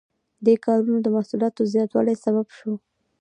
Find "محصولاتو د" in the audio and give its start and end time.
1.15-1.69